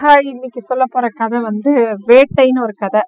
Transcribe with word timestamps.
Hi 0.00 0.26
இன்னைக்கு 0.32 0.60
சொல்ல 0.60 0.84
போற 0.94 1.06
கதை 1.20 1.38
வந்து 1.40 1.72
வேட்டைன்னு 2.08 2.60
ஒரு 2.64 2.74
கதை. 2.82 3.02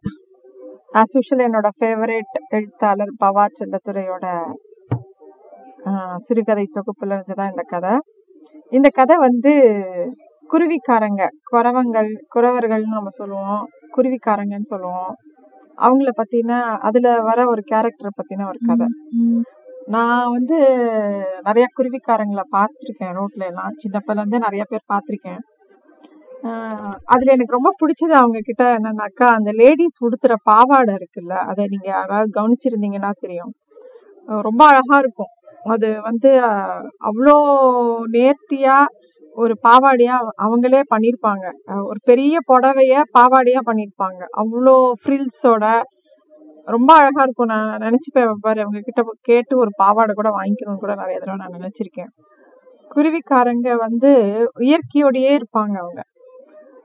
ஆஸ் 1.01 1.13
யூஷுவல் 1.17 1.45
என்னோட 1.47 1.69
ஃபேவரேட் 1.79 2.37
எழுத்தாளர் 2.49 3.13
பவா 3.25 3.45
செல்லத்துறையோட 3.59 4.27
சிறுகதை 6.27 6.65
தொகுப்புல 6.77 7.17
இருந்து 7.17 7.37
தான் 7.41 7.51
இந்த 7.51 7.65
கதை. 7.73 7.93
இந்த 8.77 8.89
கதை 8.99 9.17
வந்து 9.27 9.53
குருவிக்காரங்க 10.53 11.23
குறவங்கள் 11.53 12.11
குறவர்கள்னு 12.35 12.97
நம்ம 12.99 13.13
சொல்லுவோம். 13.21 13.63
குருவிக்காரங்கன்னு 13.97 14.71
சொல்லுவோம். 14.73 15.13
அவங்கள 15.79 16.11
பத்தின 16.21 16.61
அதுல 16.89 17.09
வர 17.29 17.47
ஒரு 17.53 17.65
கேரக்டரை 17.73 18.13
பத்தின 18.21 18.47
ஒரு 18.47 18.61
கதை. 18.71 18.89
நான் 19.95 20.33
வந்து 20.37 20.57
நிறைய 21.47 21.67
குருவிக்காரங்களை 21.77 22.47
பார்த்துருக்கேன் 22.57 23.15
ரோட்ல 23.19 23.45
எல்லாம். 23.51 23.79
சின்னப்பில 23.85 24.21
இருந்தே 24.23 24.45
நிறைய 24.47 24.65
பேர் 24.73 24.91
பார்த்துருக்கேன். 24.95 25.41
அதில் 27.13 27.35
எனக்கு 27.35 27.57
ரொம்ப 27.57 27.71
பிடிச்சது 27.81 28.15
அவங்க 28.21 28.39
கிட்ட 28.41 28.65
என்னன்னாக்கா 28.79 29.27
அந்த 29.39 29.51
லேடிஸ் 29.61 29.99
உடுத்துற 30.07 30.35
பாவாடை 30.51 30.93
இருக்குல்ல 30.99 31.35
அதை 31.51 31.65
நீங்கள் 31.73 31.95
யாராவது 31.97 32.31
கவனிச்சிருந்தீங்கன்னா 32.39 33.11
தெரியும். 33.25 33.53
ரொம்ப 34.49 34.63
அழகாக 34.71 35.03
இருக்கும். 35.05 35.33
அது 35.75 35.89
வந்து 36.09 36.31
அவ்வளோ 37.09 37.37
நேர்த்தியாக 38.17 38.95
ஒரு 39.37 39.55
பாவாடையாக 39.67 40.33
அவங்களே 40.45 40.81
பண்ணியிருப்பாங்க 40.93 41.47
ஒரு 41.91 41.99
பெரிய 42.11 42.37
புடவைய 42.51 43.03
பாவாடையாக 43.17 43.63
பண்ணியிருப்பாங்க 43.69 44.23
அவ்வளோ 44.43 44.77
ஃப்ரில்ஸோட 45.03 45.65
ரொம்ப 46.69 46.91
அழகாக 47.01 47.27
இருக்கும். 47.27 47.53
நான் 47.55 47.83
நினச்சிப்பேன் 47.87 48.43
பாரு 48.47 48.61
அவங்க 48.65 48.81
கிட்ட 48.89 49.03
கேட்டு 49.29 49.55
ஒரு 49.63 49.71
பாவாடை 49.83 50.15
கூட 50.15 50.31
வாங்கிக்கணும்னு 50.39 50.83
கூட 50.85 50.95
நிறைய 51.03 51.19
தடவை 51.19 51.39
நான் 51.43 51.57
நினச்சிருக்கேன். 51.59 52.11
குருவிக்காரங்க 52.91 53.71
வந்து 53.87 54.11
இயற்கையோடையே 54.69 55.33
இருப்பாங்க 55.39 55.77
அவங்க. 55.85 56.01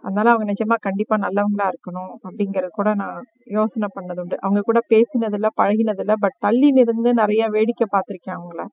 அதனால 0.03 0.31
அவங்க 0.31 0.45
நிஜமா 0.51 0.75
கண்டிப்பா 0.79 1.15
நல்லவங்களா 1.15 1.67
இருக்கணும் 1.73 2.13
அப்படிங்கறது 2.27 2.71
கூட 2.71 2.93
நான் 2.93 3.19
யோசனை 3.57 3.87
பண்ணது 3.97 4.19
உண்டு 4.19 4.37
அவங்க 4.41 4.61
கூட 4.61 4.79
பேசினதில்ல 4.93 5.49
பழகினதில்ல 5.61 6.15
பட் 6.19 6.37
தள்ளி 6.39 6.69
நின்று 6.71 7.13
நிறைய 7.13 7.43
வேடிக்கை 7.49 7.87
பார்த்திருக்கேன் 7.91 8.37
அவங்கள. 8.37 8.63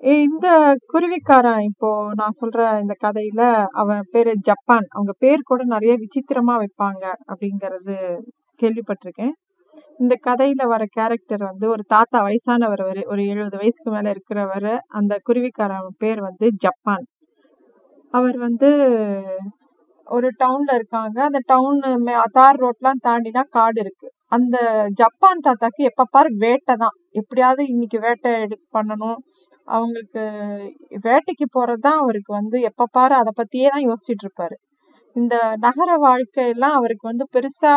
இந்த 0.00 0.46
குருவிக்காரன் 0.86 1.60
இப்போ 1.60 1.90
நான் 2.14 2.38
சொல்ற 2.40 2.60
இந்த 2.80 2.94
கதையில 3.04 3.42
அவன் 3.72 4.02
பேரு 4.10 4.32
ஜப்பான். 4.40 4.86
அவங்க 4.90 5.12
பேர் 5.18 5.40
கூட 5.42 5.62
நிறைய 5.64 5.92
விசித்திரமா 6.02 6.54
வைப்பாங்க 6.62 7.04
அப்படிங்கறது 7.32 7.96
கேள்விப்பட்டிருக்கேன். 8.62 9.34
இந்த 9.98 10.14
கதையில 10.26 10.62
வர 10.66 10.82
கேரக்டர் 10.90 11.42
வந்து 11.42 11.66
ஒரு 11.68 11.82
தாத்தா 11.86 12.18
வயசானவர் 12.26 12.82
ஒரு 13.06 13.22
எழுபது 13.26 13.56
வயசுக்கு 13.56 13.90
மேல 13.90 14.12
இருக்கிறவர். 14.14 14.70
அந்த 14.88 15.14
குருவிக்காரன் 15.28 15.90
பேர் 15.98 16.20
வந்து 16.20 16.48
ஜப்பான். 16.56 17.04
அவர் 18.14 18.38
வந்து 18.38 18.68
ஒரு 20.06 20.28
டவுன்ல 20.42 20.72
இருக்காங்க. 20.78 21.16
அந்த 21.28 21.40
டவுன் 21.52 21.80
தார் 22.38 22.60
ரோட்லாம் 22.64 23.02
தாண்டினா 23.06 23.42
காடு 23.56 23.78
இருக்கு. 23.84 24.08
அந்த 24.36 24.56
ஜப்பான் 25.00 25.44
தாத்தாக்கு 25.46 25.82
எப்ப 25.90 26.06
பாரு 26.14 26.30
வேட்டை 26.44 26.74
தான். 26.84 26.96
எப்படியாவது 27.20 27.62
இன்னைக்கு 27.72 27.98
வேட்டை 28.06 28.30
எடு 28.44 28.56
பண்ணணும். 28.76 29.20
அவங்களுக்கு 29.68 30.22
வேட்டைக்கு 31.06 31.46
போறதுதான் 31.56 32.00
அவருக்கு 32.02 32.32
வந்து 32.32 32.56
எப்ப 32.70 32.88
பாரு 32.96 33.14
அதை 33.20 33.32
பத்தியே 33.40 33.68
தான் 33.74 33.86
யோசிச்சுட்டு 33.88 34.24
இருப்பாரு. 34.26 34.56
இந்த 35.16 35.34
நகர 35.66 35.90
வாழ்க்கையெல்லாம் 36.08 36.76
அவருக்கு 36.78 37.04
வந்து 37.10 37.24
பெருசா 37.34 37.74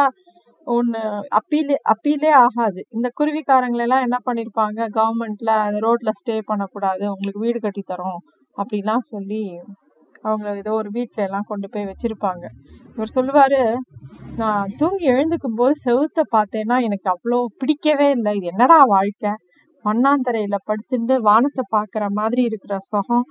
ஒன்று 0.67 1.01
அப்பீலே 1.39 1.75
அப்பீலே 1.93 2.31
ஆகாது. 2.45 2.81
இந்த 2.95 3.07
குருவிக்காரங்களெல்லாம் 3.19 4.05
என்ன 4.07 4.17
பண்ணியிருப்பாங்க 4.27 4.79
கவர்மெண்ட்ல 4.97 5.51
அந்த 5.67 5.79
ரோட்ல 5.87 6.11
ஸ்டே 6.19 6.35
பண்ணக்கூடாது. 6.51 7.03
உங்களுக்கு 7.13 7.43
வீடு 7.45 7.59
கட்டி 7.59 7.83
தரோம் 7.93 8.19
அப்படிலாம் 8.57 9.05
சொல்லி 9.13 9.41
அவங்கள 10.23 10.49
ஏதோ 10.61 10.71
ஒரு 10.81 10.89
வீட்ல 10.95 11.19
எல்லாம் 11.27 11.47
கொண்டு 11.47 11.67
போய் 11.73 11.89
வச்சிருப்பாங்க. 11.91 12.45
இவர் 12.97 13.15
சொல்லுவாரு 13.17 13.61
நான் 14.37 14.71
தூங்கி 14.77 15.05
எழுந்துக்கும் 15.11 15.59
போது 15.59 15.73
செவுத்த 15.85 16.19
பார்த்தேன்னா 16.35 16.77
எனக்கு 16.87 17.07
அவ்வளோ 17.13 17.39
பிடிக்கவே 17.61 18.07
இல்லை. 18.17 18.33
இது 18.35 18.47
என்னடா 18.53 18.79
வாழ்க்கை? 18.95 19.33
மண்ணாந்தரையில 19.85 20.57
படுத்துட்டு 20.69 21.15
வானத்தை 21.29 21.63
பார்க்குற 21.75 22.05
மாதிரி 22.19 22.41
இருக்கிற 22.49 22.75
சுகம். 22.89 23.25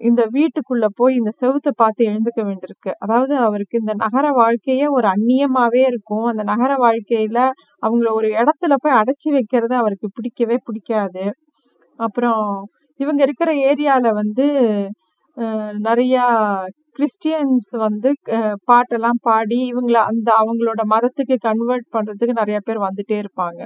இந்த 0.00 0.22
வீட்டுக்குள்ள 0.34 0.86
போய் 1.00 1.14
இந்த 1.14 1.30
செவுத்த 1.40 1.68
பார்த்து 1.76 2.02
எழுந்துக்க 2.10 2.40
வேண்டியிருக்கு. 2.48 2.92
அதாவது 2.98 3.34
அவருக்கு 3.46 3.80
இந்த 3.80 3.94
நகர 4.04 4.26
வாழ்க்கையே 4.38 4.86
ஒரு 4.98 5.06
அந்நியமாவே 5.08 5.82
இருக்கும். 5.90 6.26
அந்த 6.26 6.42
நகர 6.52 6.72
வாழ்க்கையில 6.84 7.38
அவங்கள 7.82 8.10
ஒரு 8.12 8.28
இடத்துல 8.40 8.76
போய் 8.82 8.98
அடைச்சி 9.00 9.30
வைக்கிறது 9.32 9.76
அவருக்கு 9.76 10.08
பிடிக்கவே 10.16 10.58
பிடிக்காது. 10.68 11.24
அப்புறம் 11.98 12.44
இவங்க 13.00 13.20
இருக்கிற 13.26 13.50
ஏரியாவில் 13.70 14.18
வந்து 14.20 14.46
நிறையா 15.86 16.24
கிறிஸ்டியன்ஸ் 16.96 17.68
வந்து 17.86 18.10
பாட்டெல்லாம் 18.70 19.18
பாடி 19.28 19.58
இவங்கள 19.72 19.98
அந்த 20.10 20.28
அவங்களோட 20.42 20.82
மதத்துக்கு 20.94 21.36
கன்வெர்ட் 21.48 21.86
பண்ணுறதுக்கு 21.96 22.38
நிறைய 22.40 22.58
பேர் 22.66 22.86
வந்துட்டே 22.86 23.16
இருப்பாங்க. 23.24 23.60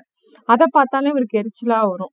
அதை 0.52 0.66
பார்த்தாலும் 0.76 1.12
இவருக்கு 1.14 1.40
எரிச்சலாக 1.42 1.90
வரும். 1.92 2.12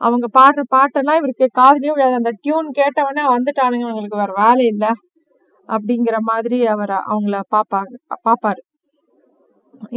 அவங்க 0.00 0.26
பாடுற 0.38 0.62
பாட்டெல்லாம் 0.76 1.20
இவருக்கு 1.20 1.46
காதுலயே 1.60 1.92
விழாது. 1.94 2.16
அந்த 2.20 2.32
டியூன் 2.44 2.68
கேட்டவொடனே 2.80 3.24
வந்துட்டானுங்க 3.34 3.84
இவங்களுக்கு 3.86 4.22
வேறு 4.22 4.34
வேலை 4.42 4.66
இல்லை 4.72 4.92
அப்படிங்கிற 5.68 6.16
மாதிரி 6.30 6.58
அவர் 6.74 6.94
அவங்கள 7.12 7.38
பார்ப்பாங்க 7.54 7.94
பார்ப்பாரு 8.28 8.62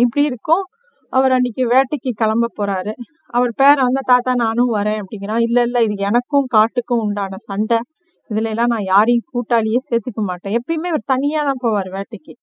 இப்படி 0.03 0.23
இருக்கும். 0.31 0.65
அவர் 1.13 1.31
அன்னைக்கு 1.31 1.63
வேட்டைக்கு 1.73 2.11
கிளம்ப 2.21 2.51
போறாரு. 2.59 2.93
அவர் 3.29 3.51
பேரை 3.55 3.81
வந்து 3.87 4.03
தாத்தா 4.05 4.31
நானும் 4.45 4.71
வரேன் 4.77 4.99
அப்படிங்கிறான் 5.01 5.43
இல்லை 5.47 5.63
இல்லை 5.67 5.81
இது 5.87 5.95
எனக்கும் 6.09 6.47
காட்டுக்கும் 6.55 7.03
உண்டான 7.05 7.39
சண்டை. 7.49 7.79
இதுல 8.29 8.51
எல்லாம் 8.53 8.73
நான் 8.73 8.89
யாரையும் 8.93 9.27
கூட்டாளியே 9.33 9.79
சேர்த்துக்க 9.89 10.21
மாட்டேன். 10.23 10.55
எப்பயுமே 10.59 10.91
இவர் 10.93 11.09
தனியாக 11.13 11.47
தான் 11.49 11.61
போவார் 11.65 11.89
வேட்டைக்கு. 11.97 12.33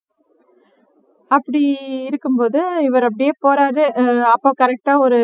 அப்படி 1.31 1.61
இருக்கும்போது 2.09 2.61
இவர் 2.81 3.07
அப்படியே 3.09 3.33
போறாரு. 3.47 3.85
அப்போ 4.35 4.51
கரெக்டாக 4.63 5.05
ஒரு 5.07 5.19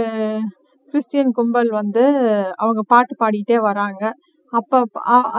கிறிஸ்டியன் 0.95 1.33
கும்பல் 1.33 1.71
வந்து 1.73 2.03
அவங்க 2.57 2.81
பாட்டு 2.93 3.15
பாடிட்டே 3.23 3.59
வராங்க. 3.69 4.03
அப்போ 4.53 4.79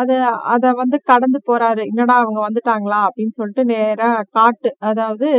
அதை 0.01 0.15
அதை 0.53 0.69
வந்து 0.73 0.97
கடந்து 1.03 1.39
போறாரு. 1.49 1.83
என்னடா 1.91 2.15
அவங்க 2.23 2.39
வந்துட்டாங்களா? 2.47 2.99
அப்படின்னு 3.07 3.37
சொல்லிட்டு 3.39 3.63
நேராக 3.73 4.25
காட்டு. 4.31 4.71
அதாவது 4.81 5.29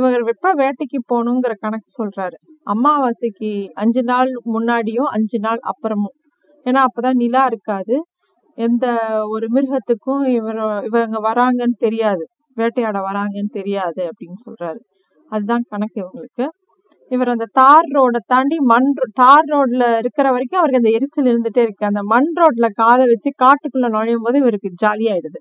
இவர் 0.00 0.22
வெப்ப 0.22 0.54
வேட்டைக்கு 0.54 1.14
போகணுங்கிற 1.14 1.52
கணக்கு 1.58 2.04
சொல்றாரு. 2.04 2.34
அமாவாசைக்கு 2.64 3.68
அஞ்சு 3.68 4.02
நாள் 4.02 4.28
முன்னாடியும் 4.52 5.08
அஞ்சு 5.10 5.38
நாள் 5.38 5.58
அப்புறமும். 5.62 6.28
ஏன்னா 6.64 6.84
அப்பதான் 6.84 7.14
நிலா 7.14 7.44
இருக்காது. 7.44 8.04
எந்த 8.54 8.98
ஒரு 9.28 9.46
மிருகத்துக்கும் 9.46 10.26
இவர் 10.26 10.84
இவங்க 10.84 11.32
வராங்கன்னு 11.32 11.76
தெரியாது. 11.78 12.26
வேட்டையாட 12.54 12.98
வராங்கன்னு 12.98 13.48
தெரியாது 13.48 14.04
அப்படின்னு 14.04 14.50
சொல்றாரு. 14.50 14.78
அதுதான் 15.28 15.60
கணக்கு 15.68 16.06
இவங்களுக்கு. 16.06 16.46
இவர் 17.08 17.28
அந்த 17.28 17.44
தார் 17.52 17.82
ரோட 17.82 18.16
தாண்டி 18.26 18.60
மண் 18.60 18.82
ரோ- 18.82 19.12
தார் 19.12 19.44
ரோட்ல 19.44 19.96
இருக்கிற 19.96 20.30
வரைக்கும் 20.30 20.60
அவருக்கு 20.60 20.76
அந்த 20.76 20.90
எரிச்சல் 20.90 21.24
இருந்துட்டே 21.24 21.62
இருக்கு. 21.62 21.86
அந்த 21.86 22.00
மண் 22.02 22.32
ரோட்ல 22.40 22.68
காலை 22.72 23.06
வச்சு 23.06 23.30
காட்டுக்குள்ள 23.44 23.88
நுழையும் 23.88 24.22
போது 24.22 24.38
இவருக்கு 24.38 24.70
ஜாலியாயிடுது. 24.86 25.38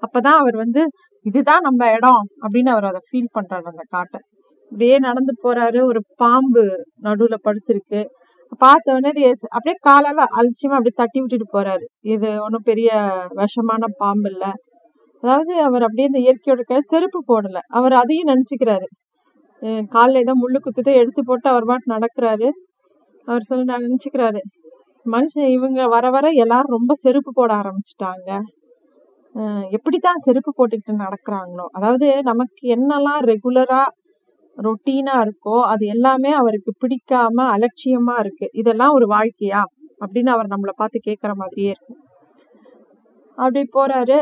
அப்பதான் 0.00 0.38
அவர் 0.38 0.56
வந்து 0.56 0.86
இதுதான் 1.24 1.60
நம்ம 1.60 1.82
இடம் 1.92 2.24
அப்படின்னு 2.42 2.70
அவர் 2.70 2.84
அதை 2.84 3.00
ஃபீல் 3.08 3.34
பண்றாரு 3.36 3.66
அந்த 3.72 3.84
காட்டை. 3.90 4.20
அப்படியே 4.72 4.96
நடந்து 4.98 5.32
போறாரு 5.44 5.78
ஒரு 5.84 6.00
பாம்பு 6.16 6.62
நடுவுல 7.02 7.36
படுத்திருக்கு. 7.46 8.00
பார்த்த 8.62 8.94
உடனே 8.94 9.10
இது 9.10 9.46
அப்படியே 9.56 9.76
காலால 9.88 10.24
அலட்சியமா 10.38 10.76
அப்படியே 10.78 10.96
தட்டி 10.96 11.18
விட்டுட்டு 11.20 11.46
போறாரு. 11.58 11.84
இது 12.14 12.28
ஒன்றும் 12.42 12.62
பெரிய 12.62 12.90
விஷமான 13.36 13.88
பாம்பு 13.96 14.28
இல்லை. 14.30 14.52
அதாவது 15.22 15.54
அவர் 15.62 15.82
அப்படியே 15.82 16.08
இந்த 16.12 16.20
இயற்கையோட 16.26 16.62
கை 16.62 16.78
செருப்பு 16.80 17.20
போடல. 17.32 17.58
அவர் 17.68 17.92
அதையும் 17.92 18.30
நினச்சிக்கிறாரு. 18.32 18.88
காலில் 19.88 20.22
ஏதோ 20.24 20.32
முள்ளு 20.42 20.58
குத்துதோ 20.64 20.92
எடுத்து 21.02 21.22
போட்டு 21.24 21.48
அவர் 21.50 21.64
பாட்டு 21.64 21.94
நடக்கிறாரு. 21.94 22.48
அவர் 23.28 23.42
சொல்லி 23.42 23.64
நான் 23.64 23.86
மனுஷன் 25.06 25.48
இவங்க 25.48 25.80
வர 25.86 26.06
வர 26.10 26.26
எல்லாரும் 26.44 26.74
ரொம்ப 26.76 26.92
செருப்பு 26.94 27.30
போட 27.34 27.50
ஆரம்பிச்சிட்டாங்க. 27.54 28.30
எப்படித்தான் 29.70 30.24
செருப்பு 30.26 30.50
போட்டுக்கிட்டு 30.58 31.02
நடக்கிறாங்களோ 31.04 31.66
அதாவது 31.76 32.08
நமக்கு 32.22 32.64
என்னெல்லாம் 32.76 33.22
ரெகுலரா 33.32 33.82
ரொட்டீனா 34.56 35.14
இருக்கோ 35.26 35.56
அது 35.72 35.84
எல்லாமே 35.86 36.32
அவருக்கு 36.32 36.70
பிடிக்காம 36.82 37.46
அலட்சியமா 37.54 38.14
இருக்கு. 38.18 38.46
இதெல்லாம் 38.52 38.92
ஒரு 38.92 39.06
வாழ்க்கையா? 39.06 39.62
அப்படின்னு 40.00 40.30
அவர் 40.36 40.52
நம்மளை 40.54 40.74
பார்த்து 40.76 40.98
கேட்குற 41.08 41.32
மாதிரியே 41.34 41.70
இருக்கும். 41.74 42.00
அப்படி 43.38 43.62
போறாரு. 43.76 44.16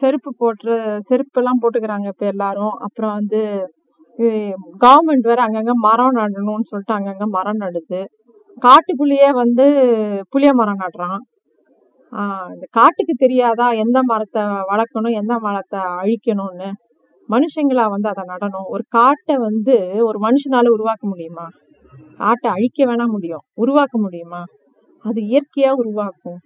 செருப்பு 0.00 0.30
போட்டுற 0.40 0.70
செருப்பெல்லாம் 1.08 1.60
போட்டுக்கிறாங்க 1.62 2.06
இப்போ 2.06 2.26
எல்லாரும். 2.26 2.74
அப்புறம் 2.86 3.14
வந்து 3.14 3.40
கவர்மெண்ட் 4.84 5.28
வேற 5.30 5.40
அங்கங்கே 5.46 5.74
மரம் 5.88 6.18
நடணும்னு 6.20 6.70
சொல்லிட்டு 6.70 6.96
அங்கங்கே 6.98 7.28
மரம் 7.36 7.62
நடுது. 7.64 8.00
காட்டுக்குள்ளேயே 8.62 9.28
வந்து 9.42 9.66
புளிய 10.30 10.50
மரம் 10.52 10.82
நடுறான். 10.84 11.20
இந்த 12.52 12.66
காட்டுக்கு 12.70 13.14
தெரியாதா 13.16 13.66
எந்த 13.70 13.98
மரத்தை 14.02 14.42
வளர்க்கணும் 14.70 15.14
எந்த 15.14 15.34
மரத்தை 15.38 15.80
அழிக்கணும்னு 16.00 16.70
மனுஷங்களா 17.28 17.84
வந்து 17.88 18.08
அதை 18.08 18.22
நடணும். 18.28 18.66
ஒரு 18.66 18.84
காட்டை 18.88 19.34
வந்து 19.36 19.76
ஒரு 20.04 20.18
மனுஷனால 20.18 20.72
உருவாக்க 20.72 21.04
முடியுமா? 21.08 21.46
காட்டை 22.16 22.48
அழிக்க 22.50 22.84
வேணா 22.84 23.06
முடியும். 23.06 23.44
உருவாக்க 23.54 23.96
முடியுமா? 23.98 24.42
அது 25.04 25.20
இயற்கையா 25.22 25.70
உருவாக்கும். 25.72 26.40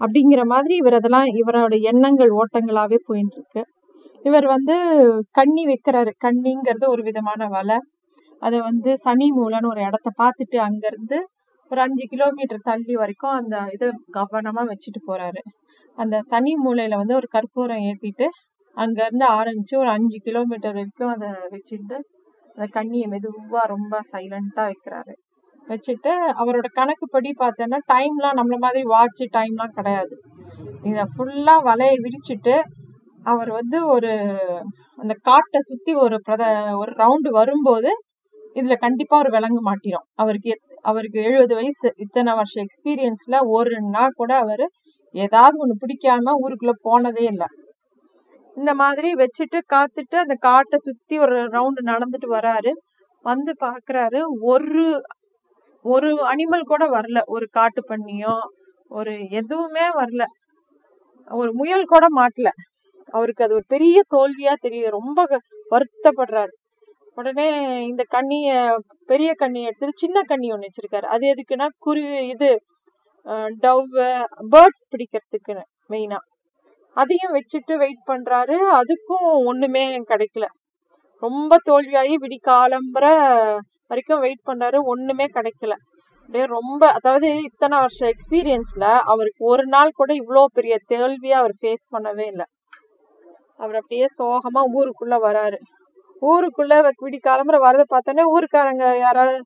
அப்படிங்கிற 0.00 0.42
மாதிரி 0.44 0.74
இவர் 0.76 0.92
அதெல்லாம் 0.92 1.28
இவரோட 1.40 1.74
எண்ணங்கள் 1.82 2.32
ஓட்டங்களாவே 2.32 2.98
போயின்னு 3.08 3.36
இருக்கு 3.36 3.62
இவர் 4.22 4.46
வந்து 4.46 4.74
கண்ணி 5.30 5.62
வைக்கிறாரு. 5.64 6.12
கண்ணிங்கிறது 6.24 6.86
ஒரு 6.88 7.02
விதமான 7.02 7.46
வலை. 7.46 7.78
அதை 8.42 8.58
வந்து 8.60 8.90
சனி 8.96 9.28
மூலன்னு 9.30 9.70
ஒரு 9.70 9.80
இடத்த 9.82 10.08
பார்த்துட்டு 10.22 10.58
அங்கேருந்து 10.58 11.18
ஒரு 11.74 11.80
அஞ்சு 11.80 12.04
கிலோமீட்டர் 12.10 12.66
தள்ளி 12.66 12.94
வரைக்கும் 12.94 13.36
அந்த 13.36 13.56
இதை 13.72 13.86
கவனமாக 14.10 14.66
வச்சுட்டு 14.70 15.00
போகிறாரு 15.06 15.42
அந்த 15.98 16.16
சனி 16.30 16.52
மூலையில் 16.56 17.00
வந்து 17.00 17.14
ஒரு 17.14 17.28
கற்பூரம் 17.32 17.84
ஏற்றிட்டு 17.88 18.26
அங்கேருந்து 18.76 19.26
ஆரம்பித்து 19.38 19.74
ஒரு 19.78 19.90
அஞ்சு 19.90 20.18
கிலோமீட்டர் 20.18 20.76
வரைக்கும் 20.76 21.12
அதை 21.14 21.30
வச்சுட்டு 21.52 21.96
அந்த 22.56 22.66
கண்ணியை 22.68 23.06
மெதுவாக 23.06 23.64
ரொம்ப 23.66 24.00
சைலண்ட்டாக 24.10 24.66
வைக்கிறாரு. 24.66 25.14
வச்சுட்டு 25.66 26.12
அவரோட 26.40 26.66
கணக்குப்படி 26.72 27.30
பார்த்தோன்னா 27.42 27.78
டைம்லாம் 27.92 28.38
நம்மள 28.38 28.56
மாதிரி 28.58 28.82
வாட்ச் 28.84 29.22
டைம்லாம் 29.36 29.76
கிடையாது. 29.78 30.14
இதை 30.82 31.04
ஃபுல்லாக 31.12 31.64
வலையை 31.68 31.96
விரிச்சிட்டு 32.04 32.56
அவர் 33.26 33.50
வந்து 33.50 33.78
ஒரு 33.86 34.12
அந்த 34.98 35.12
காட்டை 35.28 35.60
சுற்றி 35.60 35.92
ஒரு 36.04 36.16
பிரத 36.26 36.44
ஒரு 36.80 36.92
ரவுண்டு 37.02 37.30
வரும்போது 37.30 37.92
இதில் 38.52 38.82
கண்டிப்பாக 38.84 39.22
ஒரு 39.22 39.30
விலங்கு 39.30 39.62
மாட்டிடும் 39.62 40.06
அவருக்கு 40.14 40.52
அவருக்கு 40.84 41.18
எழுபது 41.22 41.54
வயசு 41.54 41.88
இத்தனை 41.96 42.32
வருஷம் 42.34 42.64
எக்ஸ்பீரியன்ஸில் 42.64 43.38
ஒரு 43.48 43.76
நாள் 43.90 44.16
கூட 44.16 44.32
அவர் 44.36 44.64
ஏதாவது 45.14 45.56
ஒன்று 45.58 45.74
பிடிக்காம 45.82 46.34
ஊருக்குள்ளே 46.44 46.74
போனதே 46.82 47.24
இல்லை. 47.24 47.48
இந்த 48.56 48.72
மாதிரி 48.74 49.08
வச்சுட்டு 49.14 49.58
காத்துட்டு 49.72 50.16
அந்த 50.16 50.34
காட்டை 50.40 50.78
சுற்றி 50.78 51.14
ஒரு 51.18 51.36
ரவுண்டு 51.46 51.82
நடந்துட்டு 51.92 52.28
வராரு. 52.30 52.72
வந்து 53.24 53.52
பார்க்குறாரு 53.60 54.20
ஒரு 54.44 54.84
ஒரு 55.84 56.10
அனிமல் 56.24 56.70
கூட 56.72 56.84
வரல. 56.88 57.18
ஒரு 57.26 57.46
காட்டு 57.50 57.80
பண்ணியோ 57.88 58.36
ஒரு 58.90 59.14
எதுவுமே 59.30 59.86
வரல. 59.94 60.24
ஒரு 61.30 61.50
முயல் 61.54 61.84
கூட 61.84 62.06
மாட்டல. 62.16 62.48
அவருக்கு 63.08 63.44
அது 63.44 63.54
ஒரு 63.54 63.66
பெரிய 63.68 63.96
தோல்வியா 64.14 64.54
தெரியுது. 64.66 64.90
ரொம்ப 64.90 65.20
வருத்தப்படுறாரு. 65.70 66.54
உடனே 67.16 67.48
இந்த 67.86 68.02
கண்ணிய 68.08 68.50
பெரிய 69.10 69.30
கண்ணி 69.42 69.60
எடுத்துட்டு 69.68 70.02
சின்ன 70.02 70.18
கண்ணி 70.30 70.48
ஒன்று 70.54 70.68
வச்சிருக்காரு. 70.68 71.06
அது 71.14 71.24
எதுக்குன்னா 71.32 71.66
குருவி 71.86 72.20
இது 72.34 72.50
டவ் 73.64 73.86
பேர்ட்ஸ் 74.54 74.84
பிடிக்கிறதுக்குன்னு 74.92 75.64
மெயினா 75.92 76.18
அதையும் 76.96 77.34
வச்சுட்டு 77.36 77.74
வெயிட் 77.82 78.02
பண்றாரு. 78.10 78.56
அதுக்கும் 78.80 79.28
ஒண்ணுமே 79.50 79.84
கிடைக்கல. 80.10 80.46
ரொம்ப 81.22 81.56
தோல்வியாகி 81.68 82.14
விடி 82.24 82.38
காலம்புற 82.48 83.06
வரைக்கும் 83.90 84.22
வெயிட் 84.24 84.46
பண்றாரு. 84.48 84.78
ஒண்ணுமே 84.92 85.26
கிடைக்கல. 85.36 85.74
அப்படியே 86.20 86.44
ரொம்ப 86.56 86.82
அதாவது 86.98 87.28
இத்தனை 87.48 87.76
வருஷம் 87.82 88.10
எக்ஸ்பீரியன்ஸ்ல 88.12 88.84
அவருக்கு 89.12 89.42
ஒரு 89.52 89.64
நாள் 89.74 89.96
கூட 89.98 90.10
இவ்வளோ 90.20 90.42
பெரிய 90.58 90.74
தோல்வியை 90.92 91.36
அவர் 91.40 91.54
ஃபேஸ் 91.60 91.84
பண்ணவே 91.94 92.26
இல்லை. 92.32 92.46
அவர் 93.62 93.78
அப்படியே 93.80 94.06
சோகமா 94.18 94.62
ஊருக்குள்ள 94.78 95.16
வராரு. 95.26 95.58
ஊருக்குள்ள 96.24 96.74
விடி 97.02 97.18
கிளம்புற 97.18 97.58
வரதை 97.58 97.84
பார்த்தோன்னே 97.88 98.24
ஊருக்காரங்க 98.30 98.86
யாராவது 98.98 99.38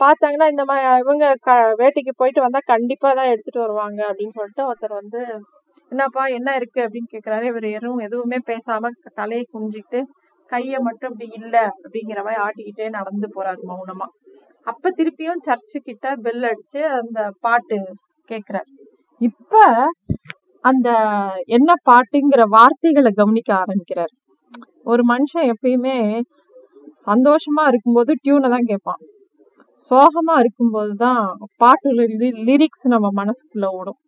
பார்த்தாங்கன்னா 0.00 0.46
இந்த 0.48 0.64
மாதிரி 0.64 0.88
இவங்க 0.98 1.26
க 1.44 1.50
வேட்டைக்கு 1.78 2.12
போயிட்டு 2.16 2.40
வந்தால் 2.40 2.70
கண்டிப்பாக 2.72 3.12
தான் 3.14 3.30
எடுத்துகிட்டு 3.32 3.64
வருவாங்க 3.64 4.00
அப்படின்னு 4.08 4.36
சொல்லிட்டு 4.38 4.66
ஒருத்தர் 4.66 4.98
வந்து 4.98 5.20
என்னப்பா 5.92 6.24
என்ன 6.28 6.48
இருக்குது 6.58 6.84
அப்படின்னு 6.84 7.12
கேட்குறாரு 7.12 7.44
இவர் 7.44 7.68
எதுவும் 7.70 7.98
எதுவுமே 7.98 8.38
பேசாமல் 8.46 8.98
தலையை 9.14 9.44
குஞ்சிக்கிட்டு 9.46 10.00
கையை 10.50 10.78
மட்டும் 10.80 11.12
இப்படி 11.12 11.28
இல்லை 11.40 11.64
அப்படிங்கிற 11.74 12.20
மாதிரி 12.22 12.42
ஆட்டிக்கிட்டே 12.42 12.88
நடந்து 12.90 13.26
போகிறாரு 13.28 13.62
மௌனமாக 13.64 14.14
அப்போ 14.66 14.88
திருப்பியும் 14.90 15.44
சர்ச்சுக்கிட்ட 15.46 16.06
பெல் 16.16 16.44
அடித்து 16.44 16.80
அந்த 16.96 17.20
பாட்டு 17.40 17.78
கேட்குறாரு 18.28 18.70
இப்போ 19.20 19.62
அந்த 20.64 20.88
என்ன 21.48 21.70
பாட்டுங்கிற 21.88 22.42
வார்த்தைகளை 22.48 23.10
கவனிக்க 23.12 23.50
ஆரம்பிக்கிறார். 23.54 24.12
ஒரு 24.92 25.02
மனுஷன் 25.12 25.48
எப்பயுமே 25.52 25.96
சந்தோஷமாக 27.06 27.30
சந்தோஷமா 27.30 27.62
இருக்கும்போது 27.70 28.12
டியூனை 28.24 28.48
தான் 28.54 28.68
கேட்பான். 28.70 29.00
சோகமா 29.82 30.34
இருக்கும்போது 30.42 30.92
தான் 31.04 31.22
பாட்டு 31.62 31.90
லிரிக்ஸ் 32.48 32.86
நம்ம 32.94 33.08
மனசுக்குள்ள 33.20 33.66
ஓடும். 33.78 34.00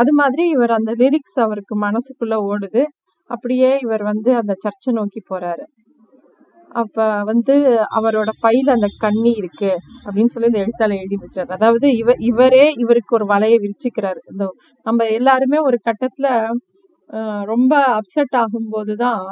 அது 0.00 0.12
மாதிரி 0.20 0.44
இவர் 0.54 0.72
அந்த 0.78 0.92
லிரிக்ஸ் 1.02 1.38
அவருக்கு 1.46 1.74
மனசுக்குள்ள 1.86 2.36
ஓடுது. 2.50 2.82
அப்படியே 3.30 3.70
இவர் 3.84 4.04
வந்து 4.10 4.30
அந்த 4.40 4.52
சர்ச்சை 4.64 4.92
நோக்கி 4.98 5.20
போறாரு. 5.30 5.64
அப்ப 6.80 6.98
வந்து 7.30 7.54
அவரோட 7.98 8.30
பையில 8.44 8.74
அந்த 8.76 8.88
கண்ணி 9.04 9.32
இருக்கு 9.40 9.70
அப்படின்னு 10.06 10.32
சொல்லி 10.34 10.50
இந்த 10.50 10.60
எழுத்தால 10.64 10.96
எழுதி 11.02 11.16
விட்டார் 11.22 11.54
அதாவது 11.56 11.86
இவர் 12.00 12.20
இவரே 12.30 12.64
இவருக்கு 12.84 13.12
ஒரு 13.18 13.26
வலையை 13.32 13.58
விரிச்சுக்கிறாரு. 13.64 14.20
இந்த 14.32 14.46
நம்ம 14.86 15.06
எல்லாருமே 15.18 15.60
ஒரு 15.68 15.78
கட்டத்துல 15.88 16.28
ரொம்ப 17.44 17.72
அப்செட் 17.98 18.36
ஆகும்போது 18.42 18.94
தான் 18.96 19.24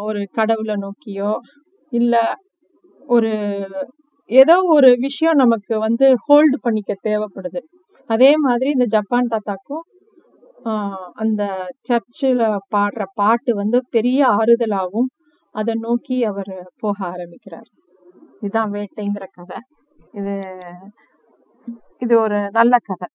ஒரு 0.00 0.20
கடவுளை 0.32 0.74
நோக்கியோ 0.76 1.32
இல்ல 1.92 2.14
ஒரு 3.08 3.32
ஏதோ 4.30 4.56
ஒரு 4.74 4.90
விஷயம் 4.98 5.40
நமக்கு 5.42 5.74
வந்து 5.78 6.06
ஹோல்டு 6.26 6.56
பண்ணிக்க 6.62 6.92
தேவைப்படுது. 7.08 7.60
அதே 8.10 8.30
மாதிரி 8.36 8.68
இந்த 8.70 8.86
ஜப்பான் 8.96 9.32
தாத்தாக்கும் 9.32 9.84
அந்த 11.14 11.42
சர்ச்சில் 11.80 12.42
பாடுற 12.74 13.02
பாட்டு 13.14 13.52
வந்து 13.54 13.78
பெரிய 13.90 14.20
ஆறுதலாகவும் 14.38 15.10
அதை 15.54 15.74
நோக்கி 15.86 16.16
அவர் 16.24 16.54
போக 16.78 16.98
ஆரம்பிக்கிறார். 17.06 17.68
இதுதான் 18.40 18.72
வேட்டைங்கிற 18.76 19.26
கதை. 19.38 19.58
இது 20.14 20.34
இது 22.02 22.14
ஒரு 22.18 22.38
நல்ல 22.50 22.74
கதை. 22.88 23.08